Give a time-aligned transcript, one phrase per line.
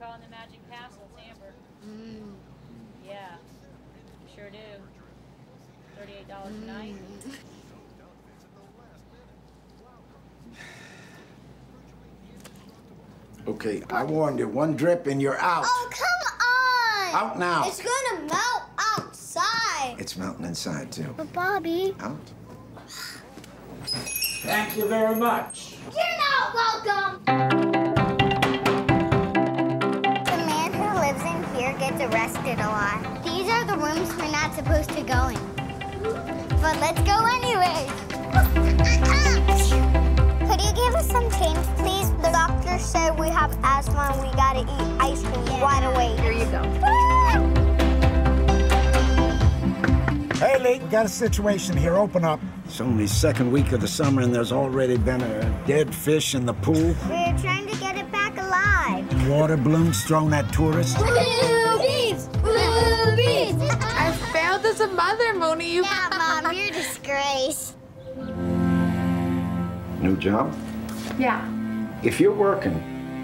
[0.00, 1.52] calling the Magic Castle, it's Amber.
[1.86, 2.34] Mm.
[3.06, 3.36] Yeah,
[4.34, 4.58] sure do.
[5.98, 6.94] Thirty-eight dollars a night.
[13.48, 14.48] Okay, I warned you.
[14.48, 15.64] One drip and you're out.
[15.66, 17.28] Oh, come on!
[17.30, 17.62] Out now.
[17.66, 18.62] It's gonna melt
[18.96, 19.94] outside.
[19.98, 21.14] It's melting inside, too.
[21.16, 22.18] But Bobby, Out.
[24.42, 25.65] Thank you very much.
[32.26, 33.24] Gets arrested a lot.
[33.24, 35.38] These are the rooms we're not supposed to go in.
[36.60, 37.86] But let's go anyway.
[40.48, 42.10] Could you give us some change, please?
[42.22, 46.16] The doctor said we have asthma and we gotta eat ice cream right away.
[46.20, 46.62] Here you go.
[50.38, 51.96] Hey, Lee, we got a situation here.
[51.96, 52.40] Open up.
[52.64, 56.44] It's only second week of the summer and there's already been a dead fish in
[56.44, 56.94] the pool.
[57.08, 59.28] We're trying to get it back alive.
[59.28, 61.00] Water balloons thrown at tourists.
[65.46, 65.70] Moonee.
[65.70, 67.74] You yeah, Mom, you're a disgrace.
[70.00, 70.54] New job?
[71.18, 71.40] Yeah.
[72.02, 72.74] If you're working,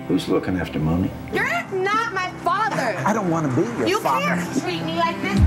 [0.06, 1.10] who's looking after mommy?
[1.32, 2.96] You're not my father.
[3.04, 4.20] I don't want to be your You father.
[4.20, 5.38] You can't treat me like this.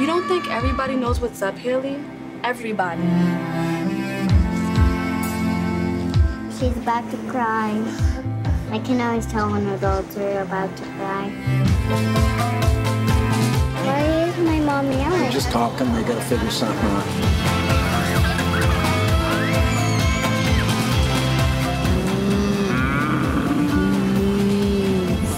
[0.00, 2.02] You don't think everybody knows what's up, Halley?
[2.44, 3.02] Everybody.
[6.58, 7.72] She's about to cry.
[8.70, 12.65] I can always tell when adults are about to cry.
[14.76, 15.32] Why is my mom yelling?
[15.32, 17.06] Just talking, they gotta figure something out.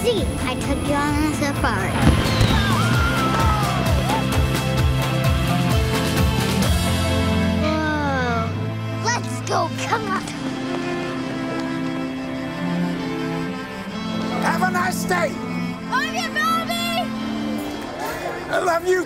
[0.03, 2.08] See, I took you on a safari.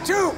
[0.06, 0.34] Too.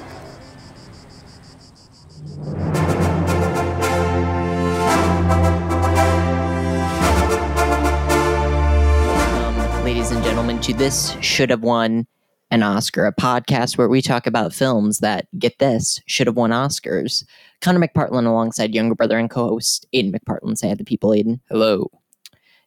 [9.84, 12.06] Ladies and gentlemen, to This Should Have Won
[12.52, 16.52] an Oscar, a podcast where we talk about films that, get this, should have won
[16.52, 17.26] Oscars.
[17.62, 20.58] Connor McPartland alongside younger brother and co host Aiden McPartland.
[20.58, 21.40] Say hi to the people, Aiden.
[21.50, 21.90] Hello.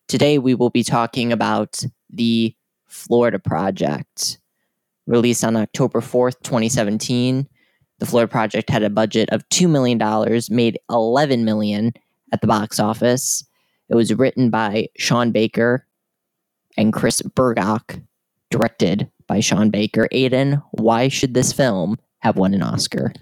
[0.09, 2.57] Today we will be talking about the
[2.87, 4.39] Florida Project.
[5.09, 7.49] Released on October 4th, 2017.
[7.99, 9.99] The Florida Project had a budget of $2 million,
[10.51, 11.95] made 11 million
[12.31, 13.43] at the box office.
[13.89, 15.87] It was written by Sean Baker
[16.77, 18.03] and Chris Bergoch,
[18.51, 20.09] directed by Sean Baker.
[20.13, 23.15] Aiden, why should this film have won an Oscar?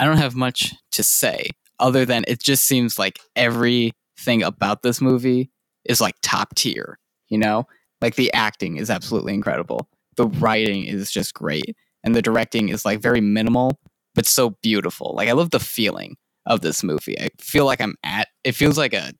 [0.00, 5.02] I don't have much to say other than it just seems like everything about this
[5.02, 5.50] movie
[5.84, 6.98] is like top tier,
[7.28, 7.66] you know?
[8.00, 9.88] Like the acting is absolutely incredible.
[10.16, 11.76] The writing is just great.
[12.04, 13.78] And the directing is like very minimal,
[14.14, 15.14] but so beautiful.
[15.16, 16.16] Like I love the feeling
[16.46, 17.18] of this movie.
[17.20, 19.12] I feel like I'm at it feels like a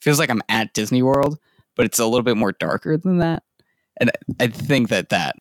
[0.00, 1.38] feels like I'm at Disney World,
[1.76, 3.42] but it's a little bit more darker than that.
[3.98, 4.10] And
[4.40, 5.36] I think that that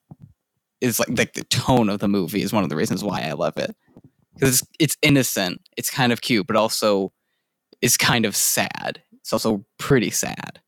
[0.82, 3.32] is like like the tone of the movie is one of the reasons why I
[3.32, 3.76] love it
[4.36, 7.12] because it's, it's innocent, it's kind of cute, but also
[7.82, 9.02] it's kind of sad.
[9.14, 10.60] It's also pretty sad.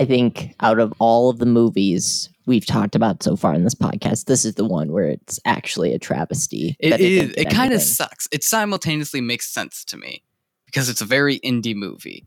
[0.00, 3.74] I think out of all of the movies we've talked about so far in this
[3.74, 6.76] podcast, this is the one where it's actually a travesty.
[6.78, 7.30] It is.
[7.30, 8.28] didn't It kind of sucks.
[8.32, 10.22] It simultaneously makes sense to me
[10.66, 12.26] because it's a very indie movie,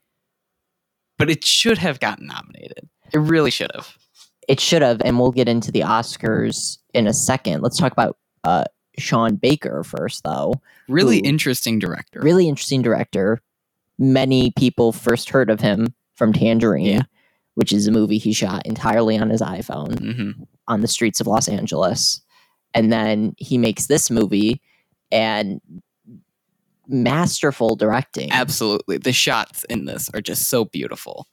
[1.17, 2.89] but it should have gotten nominated.
[3.13, 3.97] It really should have.
[4.47, 7.61] It should have, and we'll get into the Oscars in a second.
[7.61, 8.65] Let's talk about uh,
[8.97, 10.53] Sean Baker first, though.
[10.87, 12.19] Really interesting director.
[12.21, 13.41] Really interesting director.
[13.97, 17.01] Many people first heard of him from Tangerine, Yeah.
[17.55, 21.27] Which is a movie he shot entirely on his iPhone hmm on the streets of
[21.27, 22.21] Los Angeles.
[22.73, 24.61] And then he makes this movie
[25.11, 25.61] and
[26.87, 28.31] masterful directing.
[28.31, 31.27] Absolutely, the shots in this are just so beautiful.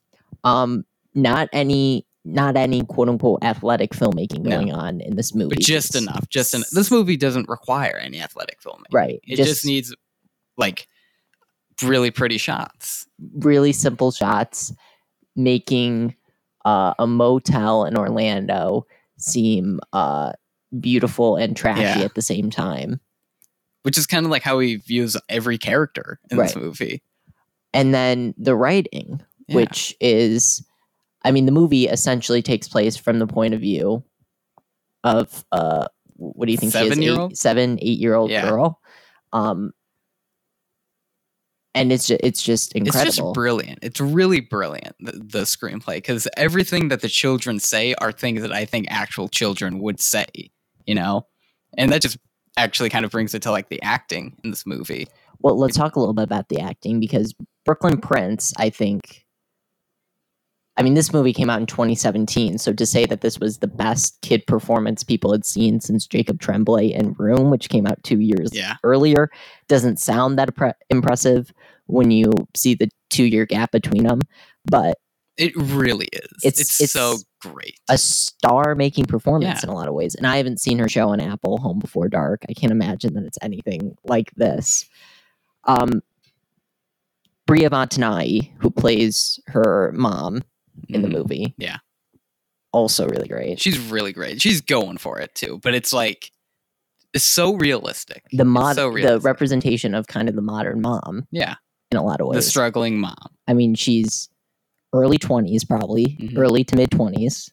[0.45, 4.51] Um, not any, not any quote unquote athletic filmmaking No.
[4.57, 5.57] going on in this movie.
[5.57, 6.29] But just It's- enough.
[6.29, 8.85] Just en- this movie doesn't require any athletic filming.
[8.93, 9.21] Right.
[9.27, 9.95] It just, just needs
[10.57, 10.89] like
[11.83, 13.07] really pretty shots.
[13.35, 14.73] really simple shots,
[15.37, 16.15] making
[16.65, 18.87] uh, a motel in Orlando
[19.19, 20.33] seem uh,
[20.81, 22.05] beautiful and trashy Yeah.
[22.05, 23.01] at the same time.
[23.85, 27.03] which is kind of like how he views every character in this movie.
[27.75, 29.57] And then the writing, Yeah.
[29.57, 30.65] which is,
[31.25, 34.05] I mean, the movie essentially takes place from the point of view
[35.03, 36.71] of uh, what do you think?
[36.73, 36.85] she is?
[36.85, 37.37] Eight- Seven-year-old?
[37.37, 38.49] seven, eight year old Yeah.
[38.49, 38.81] girl.
[39.33, 39.73] Um,
[41.75, 43.09] and it's just, it's just incredible.
[43.09, 43.79] It's just brilliant.
[43.83, 48.53] It's really brilliant the, the screenplay because everything that the children say are things that
[48.53, 50.27] I think actual children would say.
[50.87, 51.27] You know,
[51.79, 52.19] and that just
[52.57, 55.07] actually kind of brings it to like the acting in this movie.
[55.41, 57.35] well, let's talk a little bit about the acting because
[57.65, 59.25] Brooklyn Prince, I think.
[60.79, 63.67] I mean, this movie came out in 2017, so to say that this was the
[63.67, 68.21] best kid performance people had seen since Jacob Tremblay in Room, which came out two
[68.21, 68.77] years Yeah.
[68.83, 69.31] earlier,
[69.69, 71.53] doesn't sound that impre- impressive
[71.87, 74.21] when you see the two year gap between them.
[74.65, 74.97] But
[75.37, 76.29] It really is.
[76.43, 77.79] It's- It's, it's so great.
[77.91, 79.69] a star making performance Yeah.
[79.69, 80.15] in a lot of ways.
[80.15, 82.45] And I haven't seen her show on Apple, Home Before Dark.
[82.49, 84.87] I can't imagine that it's anything like this.
[85.65, 86.03] Um,
[87.47, 90.43] Bria Montanai, who plays her mom
[90.95, 91.13] in the Mhm.
[91.13, 91.77] movie, Yeah.
[92.73, 93.61] also really great.
[93.61, 94.41] She's really great.
[94.41, 96.31] She's going for it too, but it's like
[97.15, 98.25] it's so realistic.
[98.33, 99.21] the mod, so realistic.
[99.23, 101.57] the representation of kind of the modern mom Yeah,
[101.91, 102.43] in a lot of ways.
[102.45, 103.17] the struggling mom.
[103.47, 104.31] I mean, she's
[104.95, 106.39] early 20s, probably Mhm.
[106.39, 107.51] early to mid 20s,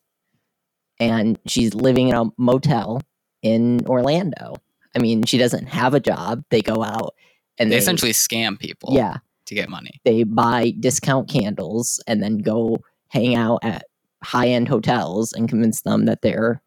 [0.99, 3.01] and she's living in a motel
[3.41, 4.55] in Orlando.
[4.95, 6.43] I mean, she doesn't have a job.
[6.51, 7.13] They go out
[7.57, 9.99] and They they, essentially scam people yeah, to get money.
[10.05, 12.77] they buy discount candles and then go
[13.09, 13.85] hang out at
[14.23, 16.61] high end hotels and convince them that they're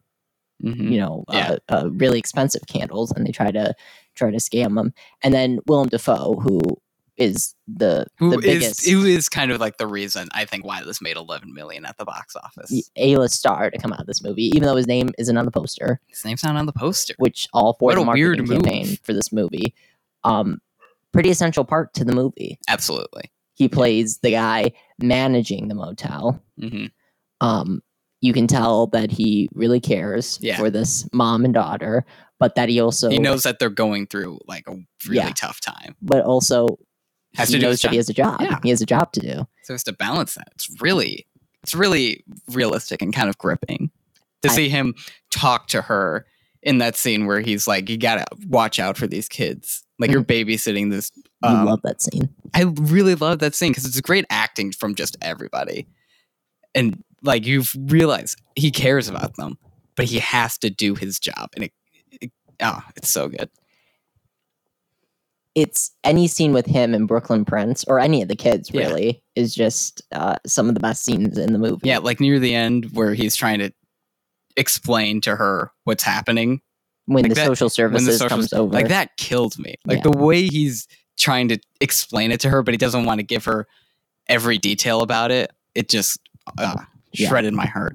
[0.62, 0.92] Mhm.
[0.92, 1.56] you know Yeah.
[1.68, 3.74] uh, uh, really expensive candles and they try to
[4.14, 4.94] try to scam them.
[5.22, 6.60] And then Willem Dafoe, who
[7.18, 10.64] is the Who the is biggest who is kind of like the reason I think
[10.64, 12.90] why this made 11 million at the box office.
[12.96, 15.50] A-list star to come out of this movie, even though his name isn't on the
[15.50, 17.14] poster, His name's not on the poster.
[17.18, 19.00] which all for What the a weird marketing campaign move.
[19.02, 19.74] for this movie.
[20.24, 20.60] Um,
[21.12, 22.58] pretty essential part to the movie.
[22.68, 23.30] Absolutely.
[23.54, 26.42] He plays the guy managing the motel.
[26.58, 26.86] hmm
[27.40, 27.82] Um,
[28.20, 30.56] you can tell that he really cares Yeah.
[30.56, 32.04] for this mom and daughter,
[32.38, 34.72] but that he also he knows that they're going through like a
[35.06, 35.30] really Yeah.
[35.34, 35.96] tough time.
[36.00, 36.78] but also
[37.34, 37.98] Has he to do knows his that he job.
[37.98, 38.40] has a job.
[38.40, 38.58] Yeah.
[38.62, 39.46] He has a job to do.
[39.64, 40.48] So it's to balance that.
[40.54, 41.26] It's really,
[41.64, 43.90] it's really realistic and kind of gripping
[44.42, 44.94] to I- see him
[45.30, 46.24] talk to her
[46.62, 49.82] in that scene where he's like, "You gotta watch out for these kids.
[49.98, 51.10] Like you're babysitting this."
[51.42, 52.28] You Um, love that scene.
[52.54, 55.86] I really love that scene because it's great acting from just everybody,
[56.74, 59.58] and like you've realized he cares about them,
[59.96, 61.72] but he has to do his job, and it,
[62.20, 62.32] it
[62.62, 63.48] oh, it's so good.
[65.54, 68.86] It's any scene with him and Brooklyn Prince or any of the kids Yeah.
[68.86, 71.86] really is just uh, some of the best scenes in the movie.
[71.86, 73.70] Yeah, like near the end where he's trying to
[74.56, 76.60] explain to her what's happening
[77.06, 78.72] when like the that- social services the social comes over.
[78.72, 80.10] like that killed me like Yeah.
[80.10, 80.86] the way he's
[81.18, 83.66] trying to explain it to her but he doesn't want to give her
[84.28, 86.18] every detail about it it just
[86.58, 86.76] uh,
[87.12, 87.28] Yeah.
[87.28, 87.94] shredded my heart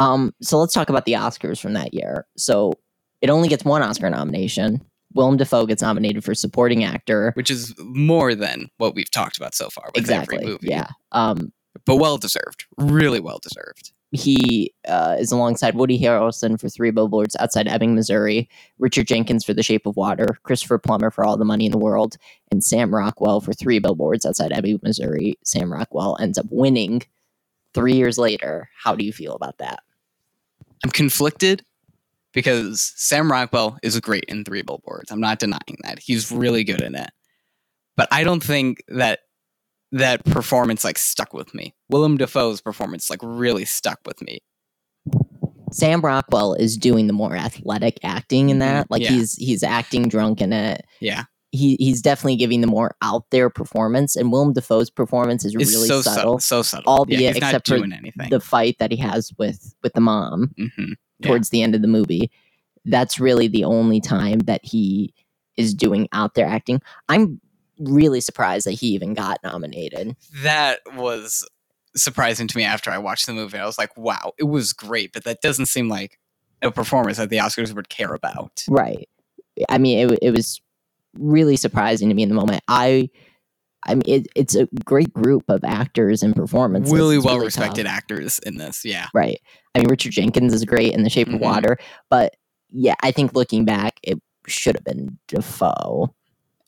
[0.00, 2.24] Um, so let's talk about the Oscars from that year.
[2.36, 2.74] So
[3.20, 4.80] it only gets one Oscar nomination.
[5.14, 7.32] Willem Dafoe gets nominated for supporting actor.
[7.34, 10.36] which is more than what we've talked about so far with Exactly.
[10.36, 10.86] every movie Yeah.
[11.10, 11.52] Um,
[11.84, 17.36] but well deserved really well deserved he uh, is alongside Woody Harrelson for Three Billboards
[17.38, 21.44] Outside Ebbing, Missouri, Richard Jenkins for The Shape of Water, Christopher Plummer for All the
[21.44, 22.16] Money in the World,
[22.50, 25.38] and Sam Rockwell for Three Billboards Outside Ebbing, Missouri.
[25.44, 27.02] Sam Rockwell ends up winning
[27.74, 28.70] three years later.
[28.82, 29.80] How do you feel about that?
[30.84, 31.64] i'm conflicted
[32.32, 36.80] because sam rockwell is great in three billboards i'm not denying that he's really good
[36.80, 37.10] in it
[37.96, 39.20] but i don't think that
[39.92, 44.38] that performance like stuck with me willem dafoe's performance like really stuck with me
[45.70, 48.60] Sam Rockwell is doing the more athletic acting in Mhm.
[48.60, 48.90] that.
[48.90, 49.10] Like Yeah.
[49.10, 50.84] he's he's acting drunk in it.
[51.00, 54.16] yeah He he's definitely giving the more out there performance.
[54.16, 56.38] And Willem Dafoe's performance is it's really so subtle.
[56.38, 60.00] so subtle albeit yeah, except for anything The fight that he has with with the
[60.00, 61.28] mom hmm Yeah.
[61.28, 62.30] towards the end of the movie.
[62.86, 65.12] That's really the only time that he
[65.58, 66.80] is doing out there acting.
[67.10, 67.40] I'm
[67.78, 70.16] really surprised that he even got nominated.
[70.42, 71.48] that was
[71.96, 73.58] surprising to me after I watched the movie.
[73.58, 76.18] I was like, wow, it was great, but that doesn't seem like
[76.62, 78.62] a performance that the Oscars would care about.
[78.68, 79.08] Right.
[79.68, 80.60] I mean, it, it was
[81.14, 82.62] really surprising to me in the moment.
[82.68, 83.08] I,
[83.86, 86.92] I mean, it, it's a great group of actors and performances.
[86.92, 87.94] Really It's well respected tough.
[87.94, 88.84] actors in this.
[88.84, 89.06] Yeah.
[89.14, 89.40] Right.
[89.74, 91.36] I mean, Richard Jenkins is great in The Shape Mhm.
[91.36, 91.78] of Water,
[92.10, 92.34] but
[92.70, 96.14] yeah, I think looking back, it should have been Dafoe.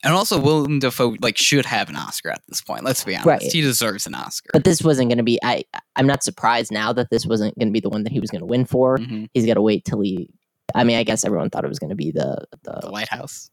[0.03, 2.83] And also Willem Dafoe like should have an Oscar at this point.
[2.83, 3.27] Let's be honest.
[3.27, 3.41] Right.
[3.41, 4.49] He deserves an Oscar.
[4.53, 5.39] But this wasn't going to be.
[5.43, 5.63] I
[5.95, 8.31] I'm not surprised now that this wasn't going to be the one that he was
[8.31, 8.97] going to win for.
[8.97, 9.29] Mhm.
[9.33, 10.29] He's got to wait till he.
[10.73, 13.51] I mean, I guess everyone thought it was going to be the The the Lighthouse.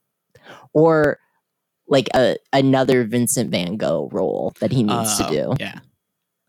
[0.73, 1.19] or
[1.87, 5.55] like a another Vincent Van Gogh role that he needs to Oh, do.
[5.61, 5.81] Yeah.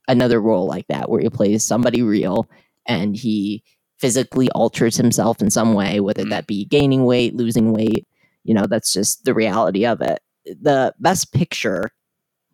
[0.08, 2.50] Another role like that where he plays somebody real
[2.88, 3.64] and he
[4.00, 6.30] physically alters himself in some way, whether Mhm.
[6.30, 8.08] that be gaining weight, losing weight.
[8.50, 10.24] You know, that's just the reality of it.
[10.44, 11.92] The best picture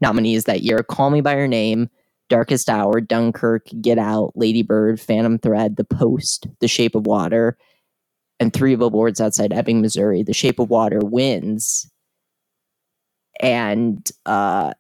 [0.02, 1.90] nominees that year: Call Me by Your Name,
[2.28, 7.58] Darkest Hour, Dunkirk, Get Out, Lady Bird, Phantom Thread, The Post, The Shape of Water,
[8.42, 10.22] and Three Billboards Outside Ebbing, Missouri.
[10.22, 11.90] The Shape of Water wins,
[13.42, 14.74] and uh,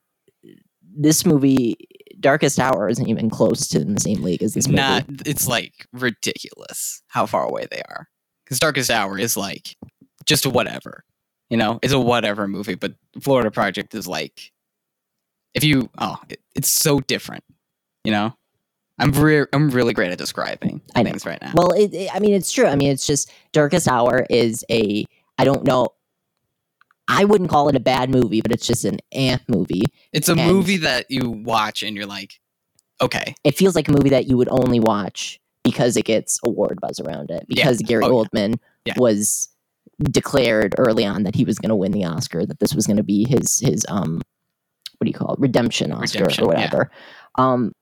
[0.97, 1.77] this movie,
[2.19, 4.81] Darkest Hour, isn't even close to in the same league as this movie.
[4.81, 5.05] Not.
[5.25, 8.09] It's like ridiculous how far away they are.
[8.43, 9.77] Because Darkest Hour is like
[10.25, 11.03] just a whatever.
[11.49, 12.75] You know, it's a whatever movie.
[12.75, 14.51] But Florida Project is like,
[15.53, 17.43] if you oh, it, it's so different.
[18.03, 18.35] You know,
[18.99, 21.11] I'm re- I'm really great at describing I know.
[21.11, 21.51] things right now.
[21.53, 22.65] Well, it, it- I mean, it's true.
[22.67, 25.05] I mean, it's just Darkest Hour is a.
[25.37, 25.89] I don't know.
[27.07, 29.83] I wouldn't call it a bad movie, but it's just an eh movie.
[30.11, 32.39] it's a and- movie that you watch and you're like,
[33.01, 36.79] okay, It feels like a movie that you would only watch because it gets award
[36.81, 37.45] buzz around it.
[37.47, 37.63] Yeah.
[37.65, 38.13] Because Gary Oh, yeah.
[38.49, 38.55] Oldman
[38.85, 38.93] Yeah.
[38.97, 39.49] was
[40.03, 42.45] declared early on that he was going to win the Oscar.
[42.45, 44.21] That this was going to be his his um,
[44.97, 46.59] what do you call it, redemption Oscar Redemption, or yeah.
[46.59, 46.91] whatever.
[47.35, 47.73] Um,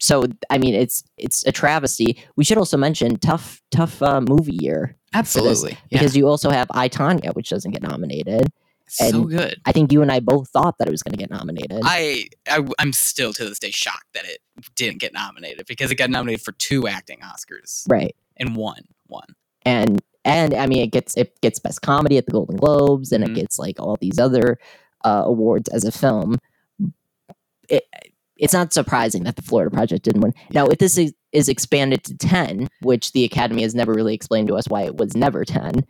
[0.00, 2.18] so I mean, it's it's a travesty.
[2.36, 6.68] We should also mention tough tough uh, movie year absolutely, yeah, because you also have
[6.72, 8.48] I Tonya, which doesn't get nominated.
[8.88, 9.60] so and- good.
[9.64, 11.80] I think you and I both thought that it was going to get nominated.
[11.84, 14.38] I, I I'm still to this day shocked that it
[14.74, 18.16] didn't get nominated because it got nominated for two acting Oscars right.
[18.36, 19.36] and one one.
[19.64, 23.24] and and I mean it gets it gets best comedy at the Golden Globes and
[23.24, 23.28] Mhm.
[23.28, 24.58] it gets like all these other
[25.04, 26.38] uh, awards as a film.
[27.68, 27.84] It
[28.36, 30.34] it's not surprising that the Florida Project didn't win.
[30.50, 34.48] Now, if this is, is expanded to ten, which the Academy has never really explained
[34.48, 35.84] to us why it was never ten,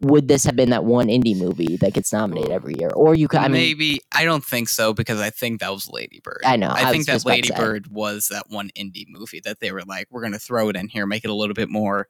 [0.00, 2.90] would this have been that one indie movie that gets nominated every year?
[2.90, 5.88] Or you could, I mean, Maybe I don't think so because I think that was
[5.88, 6.42] Lady Bird.
[6.44, 7.50] I know, I, I think that Lady.
[7.56, 10.88] Bird was that one indie movie that they were like, we're gonna throw it in
[10.88, 12.08] here, make it a little bit more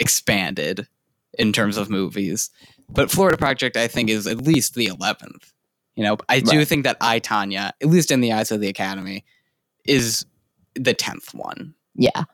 [0.00, 0.86] expanded
[1.38, 2.50] in terms of movies.
[2.88, 5.52] But Florida Project, I think, is at least the eleventh.
[5.96, 6.68] You know, I do Right.
[6.68, 9.24] think that I Tonya, at least in the eyes of the Academy,
[9.86, 10.26] is
[10.74, 11.74] the tenth one.
[11.94, 12.24] Yeah.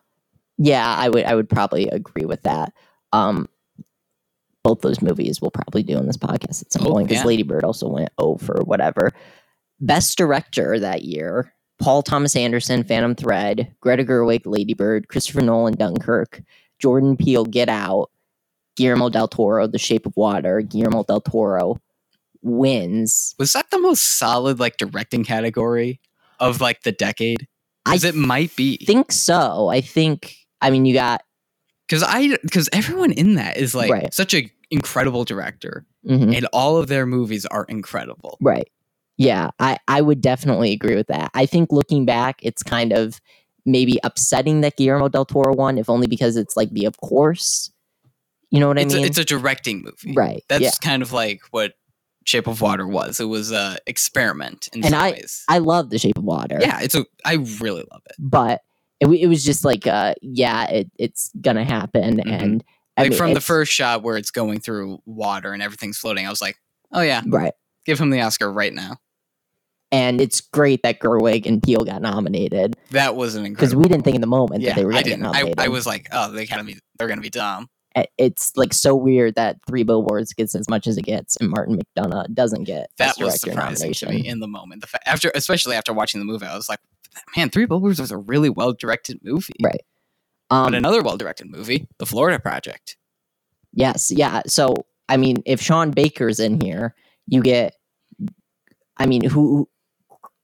[0.58, 2.72] Yeah, I would I would probably agree with that.
[3.12, 3.48] Um
[4.64, 7.26] both those movies we'll probably do on this podcast at some Oh, point because yeah.
[7.28, 9.10] Lady Bird also went oh for whatever.
[9.80, 15.74] Best director that year, Paul Thomas Anderson, Phantom Thread, Greta Gerwig, Lady Bird, Christopher Nolan,
[15.74, 16.42] Dunkirk,
[16.82, 18.10] Jordan Peele, Get Out,
[18.76, 21.78] Guillermo del Toro, The Shape of Water, Guillermo del Toro
[22.42, 23.34] wins.
[23.38, 26.00] Was that the most solid like directing category
[26.40, 27.46] of like the decade?
[27.84, 28.76] Because it might be.
[28.78, 29.68] think so.
[29.68, 31.22] I think I mean you got
[31.88, 34.14] because I because everyone in that is like Right.
[34.14, 36.34] such a incredible director, mhm.
[36.36, 38.38] and all of their movies are incredible.
[38.40, 38.68] Right.
[39.18, 41.30] Yeah, I, I would definitely agree with that.
[41.34, 43.20] I think looking back, it's kind of
[43.64, 47.70] maybe upsetting that Guillermo del Toro won, if only because it's like the of course.
[48.50, 48.98] You know what I mean?
[48.98, 50.42] a, it's a directing movie, right.
[50.48, 50.70] That's yeah.
[50.82, 51.72] kind of like what
[52.26, 53.18] Shape of Water was.
[53.18, 55.42] It was a experiment in And some I- ways.
[55.48, 56.58] I love The Shape of Water.
[56.60, 57.06] yeah, it's a.
[57.24, 58.16] I really love it.
[58.18, 58.60] But
[59.00, 62.30] it, it was just like, uh, yeah, it, it's gonna happen, Mhm.
[62.42, 62.64] and
[62.98, 66.26] I Like mean, from the first shot where it's going through water and everything's floating,
[66.26, 66.56] I was like,
[66.92, 67.54] oh yeah, right.
[67.86, 68.98] give him the Oscar right now.
[69.92, 74.04] And it's great that Gerwig and Peele got nominated That was an because we didn't
[74.04, 75.22] think in the moment yeah, that they were I didn't.
[75.22, 75.60] I, nominated.
[75.60, 77.68] I was like, oh, they Academy, they're gonna be dumb.
[78.16, 81.78] it's like so weird that Three Billboards gets as much as it gets, and Martin
[81.78, 84.08] McDonagh doesn't get that was surprising nomination.
[84.08, 84.80] to me in the moment.
[84.80, 86.80] The fa- after, especially after watching the movie, I was like,
[87.36, 89.82] "Man, Three Billboards was a really well directed movie." Right.
[90.50, 92.96] Um, but another well directed movie, The Florida Project.
[93.74, 94.40] yes, yeah.
[94.46, 96.94] So I mean, if Sean Baker's in here,
[97.26, 97.74] you get.
[98.96, 99.68] I mean, who?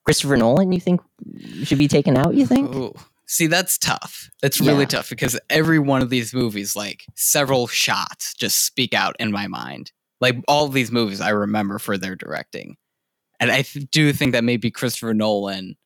[0.09, 0.73] Christopher Nolan?
[0.73, 1.03] You think
[1.65, 2.35] should be taken out?
[2.35, 2.75] You think?
[2.75, 2.95] Ooh.
[3.27, 4.31] See, that's tough.
[4.41, 4.87] That's really Yeah.
[4.87, 9.47] tough because every one of these movies, like several shots, just speak out in my
[9.49, 9.93] mind.
[10.19, 12.79] Like all of these movies, I remember for their directing,
[13.39, 15.77] and I th- do think that maybe Christopher Nolan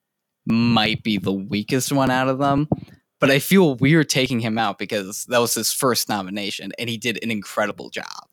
[0.47, 2.69] might be the weakest one out of them.
[3.19, 6.97] But I feel weird taking him out because that was his first nomination, and he
[6.97, 8.29] did an incredible job.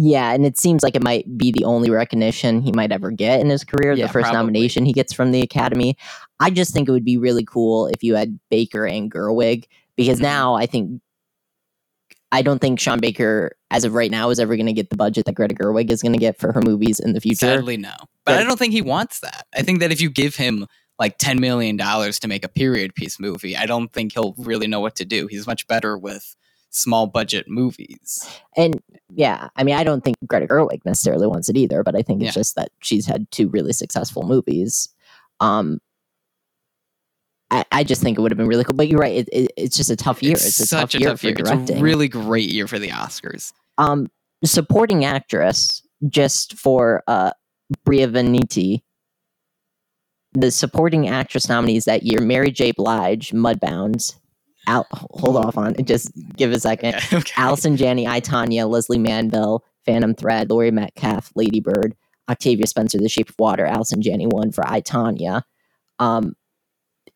[0.00, 3.40] Yeah, and it seems like it might be the only recognition he might ever get
[3.40, 3.92] in his career.
[3.94, 4.38] Yeah, the first probably.
[4.38, 5.96] nomination he gets from the Academy.
[6.38, 9.64] I just think it would be really cool if you had Baker and Gerwig
[9.96, 10.22] because Mhm.
[10.22, 11.02] now I think
[12.30, 14.96] I don't think Sean Baker, as of right now, is ever going to get the
[14.96, 17.46] budget that Greta Gerwig is going to get for her movies in the future.
[17.46, 17.94] Sadly, no.
[18.26, 19.46] But I don't think he wants that.
[19.56, 20.66] I think that if you give him
[20.98, 24.66] like ten million dollars to make a period piece movie, I don't think he'll really
[24.66, 25.26] know what to do.
[25.26, 26.36] He's much better with
[26.70, 28.28] small budget movies.
[28.56, 28.80] And
[29.14, 32.22] yeah, I mean, I don't think Greta Gerwig necessarily wants it either, but I think
[32.22, 32.40] it's Yeah.
[32.40, 34.88] just that she's had two really successful movies.
[35.40, 35.80] Um,
[37.50, 38.74] I, I just think it would have been really cool.
[38.76, 40.32] But you're right; it, it, it's just a tough year.
[40.32, 41.34] It's, a such tough a year tough for year.
[41.34, 41.62] directing.
[41.62, 43.52] It's a really great year for the Oscars.
[43.78, 44.10] um,
[44.44, 47.30] supporting actress, just for uh,
[47.84, 48.82] Bria Vinaite.
[50.32, 52.72] The supporting actress nominees that year: Mary J.
[52.72, 54.14] Blige, Mudbound.
[54.68, 55.86] Al- hold off on it.
[55.86, 56.94] Just give a second.
[56.94, 57.32] Okay, okay.
[57.36, 61.96] Allison Janney, I Tonya, Lesley Manville, Phantom Thread, Laurie Metcalf, Lady Bird,
[62.28, 65.42] Octavia Spencer, The Shape of Water, Allison Janney won for I Tonya.
[65.98, 66.34] Um,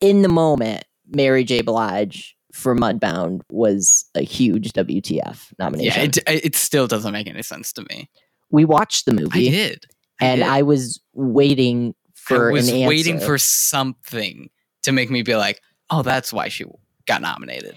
[0.00, 1.60] in the moment, Mary J.
[1.62, 6.02] Blige for Mudbound was a huge WTF nomination.
[6.02, 8.08] Yeah, it, it still doesn't make any sense to me.
[8.50, 9.48] we watched the movie.
[9.48, 9.84] I did.
[10.20, 10.48] and did.
[10.48, 14.48] I was waiting for I was an waiting for something
[14.82, 16.64] to make me be like, "Oh, that's why she
[17.06, 17.76] got nominated."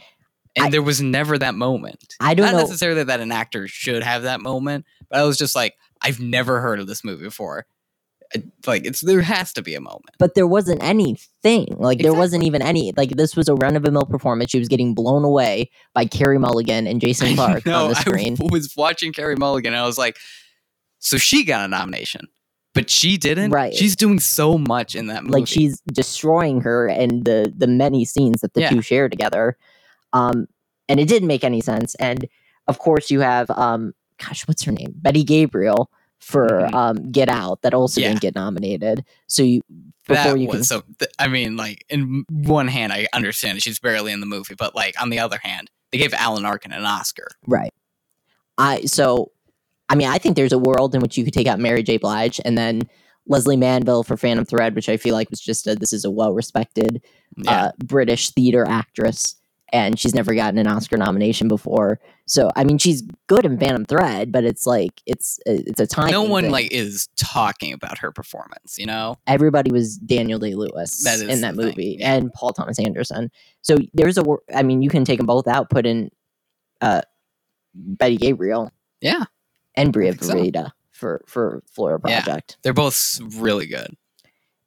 [0.55, 2.15] And I- there was never that moment.
[2.19, 2.59] I don't Not know.
[2.61, 6.61] necessarily that an actor should have that moment, but I was just like, "I've never
[6.61, 7.65] heard of this movie before."
[8.33, 10.15] Uh, like, it's there has to be a moment.
[10.17, 11.67] but there wasn't anything.
[11.77, 12.91] Like there wasn't even any.
[12.97, 14.49] Like this was a run of the mill performance.
[14.49, 18.35] She was getting blown away by Carey Mulligan and Jason Clarke no, on the screen.
[18.41, 20.17] I was watching Carey Mulligan, and I was like,
[20.99, 22.27] "So she got a nomination,
[22.75, 23.49] but she didn't.
[23.49, 23.73] Right.
[23.73, 25.33] She's doing so much in that movie.
[25.33, 28.69] like she's destroying her and the the many scenes that the Yeah.
[28.69, 29.57] two share together
[30.13, 30.45] um
[30.87, 32.27] and it didn't make any sense and
[32.67, 35.89] of course you have um gosh what's her name betty gabriel
[36.19, 36.73] for Mhm.
[36.73, 38.09] um get out that also Yeah.
[38.09, 39.61] didn't get nominated so you
[40.07, 40.83] before that you was can so.
[40.99, 44.75] Th- I mean, like in one hand, I understand she's barely in the movie, but
[44.75, 47.27] like on the other hand, they gave Alan Arkin an Oscar.
[47.47, 47.73] right
[48.59, 49.31] i so
[49.89, 51.97] i mean i think there's a world in which you could take out mary j
[51.97, 52.81] blige and then
[53.27, 56.11] lesley manville for phantom thread which i feel like was just a this is a
[56.11, 57.01] well respected
[57.37, 59.35] Yeah, uh, British theater actress,
[59.73, 61.99] and she's never gotten an Oscar nomination before.
[62.25, 66.11] So I mean, she's good in Phantom Thread, but it's like it's it's a time.
[66.11, 68.77] no one like is talking about her performance.
[68.77, 72.13] You know, everybody was Daniel Day Lewis That in that movie, yeah.
[72.13, 73.31] and Paul Thomas Anderson.
[73.61, 74.25] So there's a.
[74.53, 76.09] I mean, you can take them both out, put in
[76.81, 77.01] uh,
[77.73, 79.25] Betty Gabriel yeah,
[79.77, 80.33] and Bria think so.
[80.35, 82.21] Farida for Flora Florida Yeah.
[82.23, 82.57] Project.
[82.63, 83.95] they're both really good.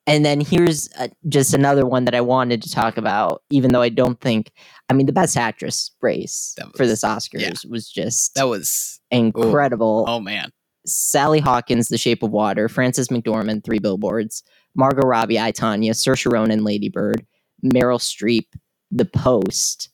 [0.07, 3.83] And then here's uh, just another one that I wanted to talk about, even though
[3.83, 4.53] I don't think,
[4.89, 7.53] I mean, the best actress race That for this Oscars yeah.
[7.69, 10.07] was just That was incredible.
[10.09, 10.51] oh man,
[10.87, 14.43] Sally Hawkins, The Shape of Water, Frances McDormand, Three Billboards,
[14.75, 17.27] Margot Robbie, I Tonya, Saoirse Ronan, Lady Bird,
[17.63, 18.47] Meryl Streep,
[18.91, 19.91] The Post,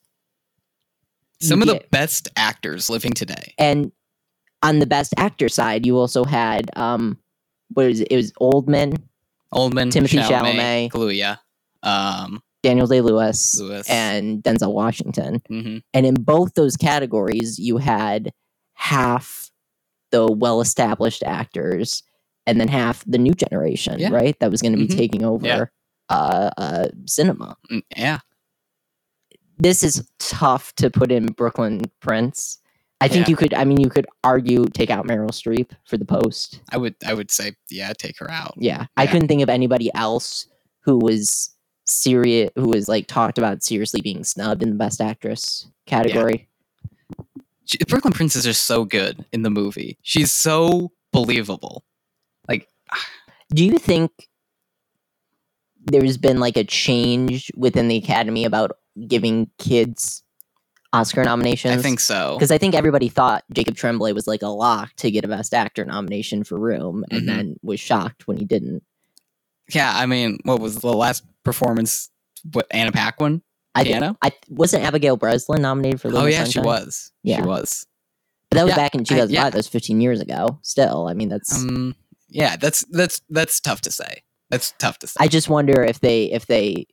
[1.40, 3.52] some of the best actors living today.
[3.58, 3.90] and
[4.64, 7.18] on the best actor side, you also had um,
[7.74, 8.08] what is it?
[8.10, 8.96] It was Oldman,
[9.52, 10.90] Oldman, Timothée Chalamet, Chalamet.
[10.90, 11.38] Kaluuya,
[11.82, 15.40] um, Daniel Day Lewis, and Denzel Washington.
[15.50, 15.82] mhm.
[15.92, 18.32] And in both those categories, you had
[18.74, 19.50] half
[20.10, 22.02] the well established actors
[22.46, 24.10] and then half the new generation, Yeah.
[24.10, 24.38] right?
[24.40, 24.96] That was going to be Mhm.
[24.96, 25.64] taking over Yeah.
[26.10, 27.56] uh, uh, cinema.
[27.70, 28.18] Mm, yeah,
[29.58, 32.58] This is tough to put in Brooklyn Prince.
[33.00, 33.30] I think Yeah.
[33.30, 36.60] you could, I mean, you could argue take out Meryl Streep for the post.
[36.70, 38.54] I would, I would say, yeah, take her out.
[38.56, 38.86] Yeah.
[38.96, 40.46] I couldn't think of anybody else
[40.80, 41.50] who was
[41.86, 46.48] serious, who was like talked about seriously being snubbed in the best actress category.
[47.66, 49.98] She, Brooklyn Prince is so good in the movie.
[50.02, 51.84] She's so believable.
[52.48, 52.68] Like,
[53.50, 54.10] Do you think
[55.86, 58.72] there's been like a change within the Academy about
[59.06, 60.22] giving kids
[60.94, 61.76] Oscar nominations?
[61.78, 62.34] I think so.
[62.36, 65.52] because I think everybody thought Jacob Tremblay was like a lock to get a Best
[65.54, 67.26] Actor nomination for Room, and Mhm.
[67.26, 68.82] then was shocked when he didn't.
[69.72, 72.10] Yeah, I mean, what was the last performance?
[72.52, 73.42] What Anna Paquin?
[73.74, 74.16] I Piano?
[74.22, 76.08] I wasn't Abigail Breslin nominated for.
[76.08, 77.12] Oh Little yeah, Miss she was.
[77.22, 77.36] Yeah.
[77.36, 77.86] She was.
[78.50, 79.30] But that was Yeah, back in I- 2005.
[79.34, 79.50] yeah.
[79.50, 80.58] That was 15 years ago.
[80.62, 81.56] Still, I mean, that's.
[81.56, 81.96] Um,
[82.28, 84.22] yeah, that's that's that's tough to say.
[84.50, 85.16] That's tough to say.
[85.18, 86.86] I just wonder if they, if they,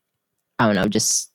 [0.58, 1.31] I don't know, just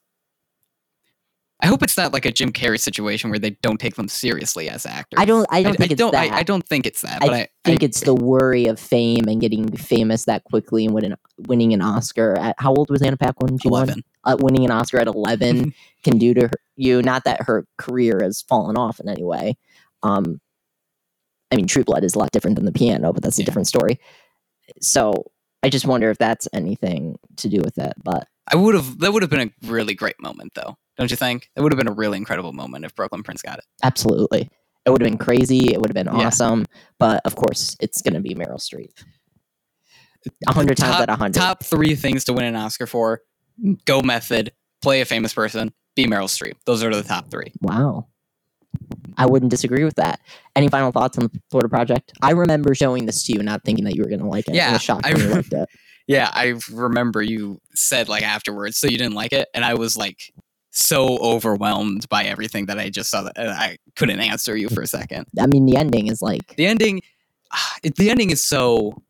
[1.60, 4.68] I hope it's not like a Jim Carrey situation where they don't take them seriously
[4.68, 5.16] as actors.
[5.18, 6.30] I don't, I don't think it's don't, that.
[6.32, 7.22] I, I don't think it's that.
[7.22, 10.84] I But I, think I, it's the worry of fame and getting famous that quickly
[10.84, 11.14] and winning,
[11.46, 13.48] winning an Oscar at how old was Anna Paquin?
[13.52, 13.84] when She won?
[13.84, 14.04] eleven.
[14.24, 17.00] Uh, winning an Oscar at 11 can do to her, you.
[17.00, 19.56] Not that her career has fallen off in any way.
[20.02, 20.40] Um,
[21.52, 23.46] I mean, True Blood is a lot different than the piano, but that's a Yeah.
[23.46, 23.98] different story.
[24.80, 25.30] So
[25.62, 27.92] I just wonder if that's anything to do with it.
[28.02, 28.98] But I would have.
[29.00, 30.76] That would have been a really great moment, though.
[30.98, 31.50] Don't you think?
[31.56, 33.64] It would have been a really incredible moment if Brooklyn Prince got it.
[33.82, 34.48] absolutely,
[34.84, 35.72] it would have been crazy.
[35.72, 36.26] It would have been Yeah.
[36.28, 36.64] awesome.
[36.98, 38.92] But of course, it's going to be Meryl Streep.
[40.48, 41.38] A hundred times top, out of hundred.
[41.38, 43.20] Top three things to win an Oscar for:
[43.84, 46.54] go method, play a famous person, be Meryl Streep.
[46.66, 47.52] Those are the top three.
[47.60, 48.08] Wow.
[49.16, 50.20] I wouldn't disagree with that.
[50.54, 52.12] Any final thoughts on the Florida Project?
[52.20, 54.52] I remember showing this to you, not thinking that you were going to like it.
[54.52, 55.68] I Yeah, was shocked I when you liked it.
[56.06, 59.96] Yeah, I remember you said like afterwards, so you didn't like it, and I was
[59.96, 60.32] like
[60.70, 64.86] so overwhelmed by everything that I just saw that I couldn't answer you for a
[64.86, 65.26] second.
[65.40, 67.00] I mean, the ending is like The ending,
[67.82, 69.02] it, the ending is so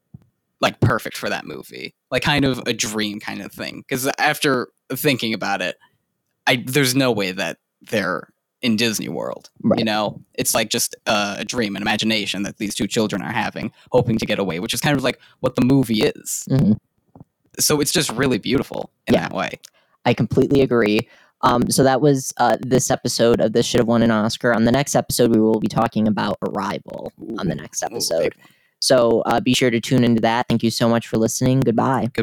[0.60, 1.94] like perfect for that movie.
[2.10, 3.84] Like kind of a dream kind of thing.
[3.86, 5.76] Because after thinking about it,
[6.46, 8.28] I there's no way that they're
[8.62, 9.50] in Disney World.
[9.62, 9.78] Right.
[9.78, 13.32] You know, it's like just uh, a dream, an imagination that these two children are
[13.32, 16.46] having, hoping to get away, which is kind of like what the movie is.
[16.50, 16.78] Mhm.
[17.58, 19.20] So it's just really beautiful in Yeah.
[19.28, 19.60] that way.
[20.04, 21.08] I completely agree.
[21.42, 24.54] Um, so that was uh, this episode of This Should Have Won an Oscar.
[24.54, 28.34] On the next episode, we will be talking about Arrival on the next episode.
[28.36, 28.46] one.
[28.80, 30.46] So uh, be sure to tune into that.
[30.48, 31.60] Thank you so much for listening.
[31.60, 32.08] Goodbye.
[32.14, 32.22] Goodbye.